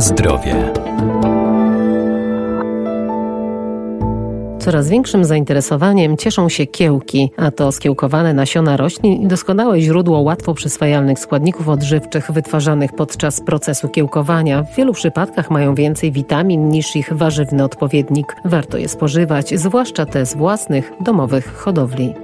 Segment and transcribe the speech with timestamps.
[0.00, 0.72] Zdrowie.
[4.58, 10.54] Coraz większym zainteresowaniem cieszą się kiełki, a to skiełkowane nasiona roślin i doskonałe źródło łatwo
[10.54, 14.62] przyswajalnych składników odżywczych wytwarzanych podczas procesu kiełkowania.
[14.62, 18.36] W wielu przypadkach mają więcej witamin niż ich warzywny odpowiednik.
[18.44, 22.14] Warto je spożywać, zwłaszcza te z własnych domowych hodowli.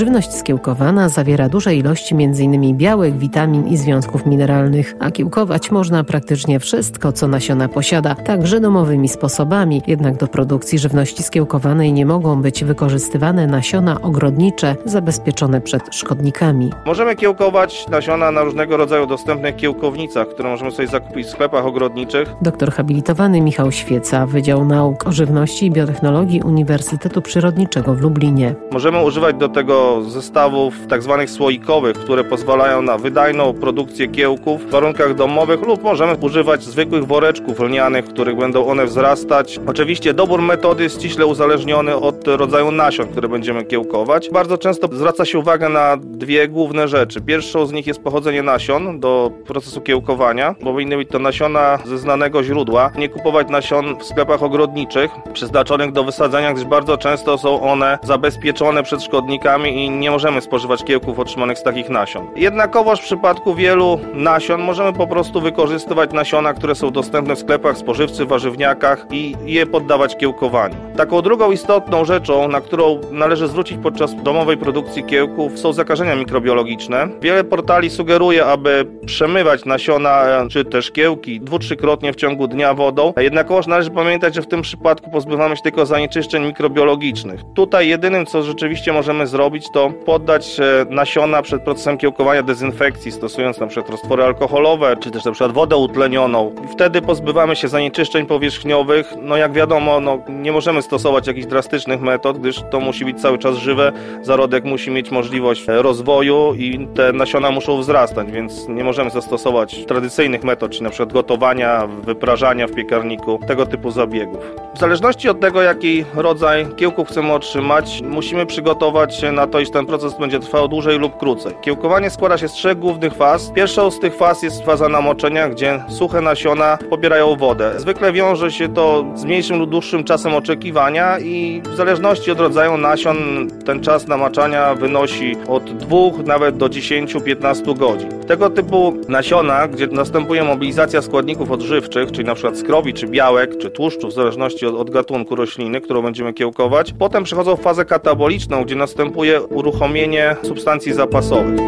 [0.00, 2.76] Żywność skiełkowana zawiera duże ilości m.in.
[2.76, 9.08] białek, witamin i związków mineralnych, a kiełkować można praktycznie wszystko, co nasiona posiada, także domowymi
[9.08, 9.82] sposobami.
[9.86, 16.70] Jednak do produkcji żywności skiełkowanej nie mogą być wykorzystywane nasiona ogrodnicze zabezpieczone przed szkodnikami.
[16.86, 22.34] Możemy kiełkować nasiona na różnego rodzaju dostępnych kiełkownicach, które możemy sobie zakupić w sklepach ogrodniczych.
[22.42, 28.54] Doktor habilitowany Michał Świeca, Wydział Nauk o Żywności i Biotechnologii Uniwersytetu Przyrodniczego w Lublinie.
[28.72, 34.70] Możemy używać do tego zestawów tak zwanych słoikowych, które pozwalają na wydajną produkcję kiełków w
[34.70, 39.60] warunkach domowych lub możemy używać zwykłych woreczków lnianych, w których będą one wzrastać.
[39.66, 44.30] Oczywiście dobór metody jest ściśle uzależniony od rodzaju nasion, które będziemy kiełkować.
[44.30, 47.20] Bardzo często zwraca się uwagę na dwie główne rzeczy.
[47.20, 50.54] Pierwszą z nich jest pochodzenie nasion do procesu kiełkowania.
[50.54, 52.90] Powinny być to nasiona ze znanego źródła.
[52.98, 58.82] Nie kupować nasion w sklepach ogrodniczych przeznaczonych do wysadzania, gdyż bardzo często są one zabezpieczone
[58.82, 62.26] przed szkodnikami i nie możemy spożywać kiełków otrzymanych z takich nasion.
[62.36, 67.76] Jednakowoż w przypadku wielu nasion możemy po prostu wykorzystywać nasiona, które są dostępne w sklepach
[67.76, 70.74] spożywczych, warzywniakach i je poddawać kiełkowaniu.
[70.96, 77.08] Taką drugą istotną rzeczą, na którą należy zwrócić podczas domowej produkcji kiełków są zakażenia mikrobiologiczne.
[77.22, 83.12] Wiele portali sugeruje, aby przemywać nasiona czy też kiełki dwu, trzykrotnie w ciągu dnia wodą.
[83.16, 87.40] Jednakowoż należy pamiętać, że w tym przypadku pozbywamy się tylko zanieczyszczeń mikrobiologicznych.
[87.54, 90.56] Tutaj jedynym, co rzeczywiście możemy zrobić, to poddać
[90.90, 95.76] nasiona przed procesem kiełkowania dezynfekcji, stosując na przykład roztwory alkoholowe, czy też na przykład wodę
[95.76, 96.54] utlenioną.
[96.72, 99.14] Wtedy pozbywamy się zanieczyszczeń powierzchniowych.
[99.22, 103.38] No jak wiadomo, no, nie możemy stosować jakichś drastycznych metod, gdyż to musi być cały
[103.38, 103.92] czas żywe.
[104.22, 110.44] Zarodek musi mieć możliwość rozwoju i te nasiona muszą wzrastać, więc nie możemy zastosować tradycyjnych
[110.44, 114.44] metod, czyli na przykład gotowania, wyprażania w piekarniku, tego typu zabiegów.
[114.74, 119.86] W zależności od tego, jaki rodzaj kiełków chcemy otrzymać, musimy przygotować na to, iż ten
[119.86, 121.54] proces będzie trwał dłużej lub krócej.
[121.60, 123.50] Kiełkowanie składa się z trzech głównych faz.
[123.54, 127.72] Pierwszą z tych faz jest faza namoczenia, gdzie suche nasiona pobierają wodę.
[127.76, 132.76] Zwykle wiąże się to z mniejszym lub dłuższym czasem oczekiwania i w zależności od rodzaju
[132.76, 133.16] nasion
[133.64, 138.08] ten czas namaczania wynosi od 2 nawet do 10-15 godzin.
[138.26, 142.56] Tego typu nasiona, gdzie następuje mobilizacja składników odżywczych, czyli np.
[142.56, 147.24] skrobi, czy białek, czy tłuszczu, w zależności od, od gatunku rośliny, którą będziemy kiełkować, potem
[147.24, 151.60] przechodzą w fazę kataboliczną, gdzie następuje uruchomienie substancji zapasowych.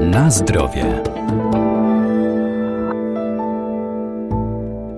[0.00, 1.02] Na zdrowie.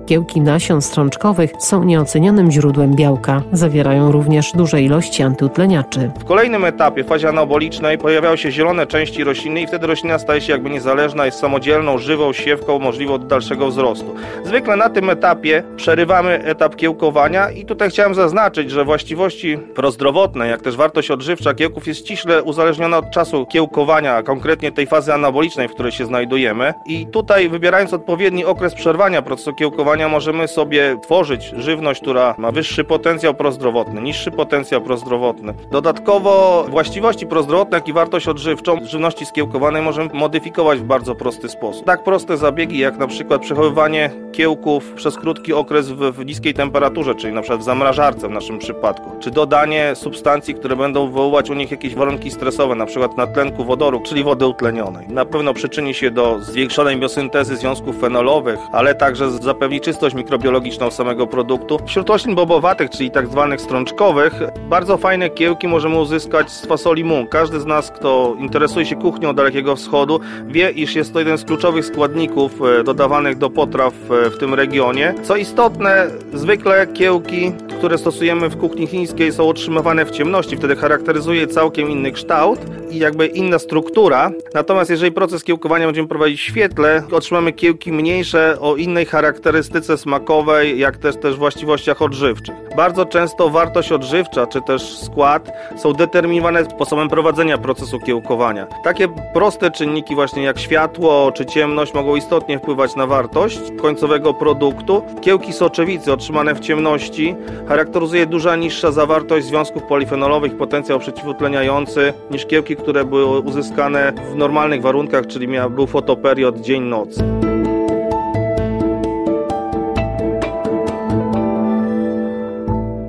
[0.09, 3.41] Kiełki nasion strączkowych są nieocenionym źródłem białka.
[3.51, 6.11] Zawierają również duże ilości antyutleniaczy.
[6.19, 10.51] W kolejnym etapie, fazie anabolicznej, pojawiają się zielone części rośliny i wtedy roślina staje się
[10.53, 14.15] jakby niezależna, jest samodzielną, żywą siewką możliwą do dalszego wzrostu.
[14.43, 20.61] Zwykle na tym etapie przerywamy etap kiełkowania i tutaj chciałem zaznaczyć, że właściwości prozdrowotne, jak
[20.61, 25.67] też wartość odżywcza kiełków jest ściśle uzależniona od czasu kiełkowania, a konkretnie tej fazy anabolicznej,
[25.67, 26.73] w której się znajdujemy.
[26.85, 32.83] I tutaj wybierając odpowiedni okres przerwania procesu kiełkowania, możemy sobie tworzyć żywność, która ma wyższy
[32.83, 35.53] potencjał prozdrowotny, niższy potencjał prozdrowotny.
[35.71, 41.85] Dodatkowo właściwości prozdrowotne, jak i wartość odżywczą żywności skiełkowanej możemy modyfikować w bardzo prosty sposób.
[41.85, 47.15] Tak proste zabiegi, jak na przykład przechowywanie kiełków przez krótki okres w, w niskiej temperaturze,
[47.15, 51.53] czyli na przykład w zamrażarce w naszym przypadku, czy dodanie substancji, które będą wywoływać u
[51.53, 55.07] nich jakieś warunki stresowe, na przykład na tlenku wodoru, czyli wody utlenionej.
[55.07, 61.27] Na pewno przyczyni się do zwiększonej biosyntezy związków fenolowych, ale także zapewni czystość mikrobiologiczną samego
[61.27, 61.77] produktu.
[61.85, 64.33] Wśród roślin bobowatych, czyli tak zwanych strączkowych,
[64.69, 67.29] bardzo fajne kiełki możemy uzyskać z fasoli mung.
[67.29, 71.45] Każdy z nas, kto interesuje się kuchnią Dalekiego Wschodu, wie, iż jest to jeden z
[71.45, 75.13] kluczowych składników e, dodawanych do potraw e, w tym regionie.
[75.23, 81.47] Co istotne, zwykle kiełki, które stosujemy w kuchni chińskiej są otrzymywane w ciemności, wtedy charakteryzuje
[81.47, 82.59] całkiem inny kształt
[82.91, 84.31] i jakby inna struktura.
[84.53, 90.79] Natomiast jeżeli proces kiełkowania będziemy prowadzić w świetle, otrzymamy kiełki mniejsze o innej charakterystyce smakowej,
[90.79, 92.55] jak też też właściwościach odżywczych.
[92.77, 98.67] Bardzo często wartość odżywcza czy też skład są determinowane sposobem prowadzenia procesu kiełkowania.
[98.83, 105.03] Takie proste czynniki właśnie jak światło czy ciemność mogą istotnie wpływać na wartość końcowego produktu.
[105.21, 107.35] Kiełki soczewicy otrzymane w ciemności
[107.69, 114.81] charakteryzuje duża niższa zawartość związków polifenolowych, potencjał przeciwutleniający niż kiełki, które były uzyskane w normalnych
[114.81, 117.19] warunkach, czyli miał, był fotoperiod dzień-noc.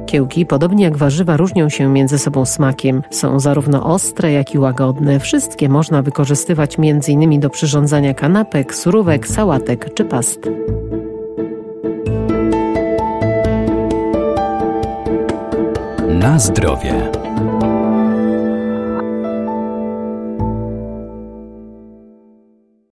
[0.07, 3.03] Kiełki, podobnie jak warzywa, różnią się między sobą smakiem.
[3.11, 5.21] Są zarówno ostre, jak i łagodne.
[5.21, 7.41] Wszystkie można wykorzystywać m.in.
[7.41, 10.41] do przyrządzania kanapek, surówek, sałatek czy past.
[16.21, 17.20] Na zdrowie.